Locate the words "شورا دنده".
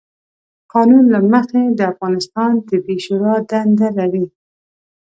3.05-3.89